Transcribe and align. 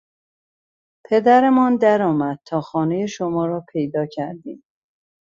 پدرمان 1.05 1.75
درآمد 1.77 2.39
تا 2.45 2.61
خانهی 2.61 3.07
شما 3.07 3.45
را 3.45 3.65
پیدا 3.71 4.05
کردیم! 4.05 4.63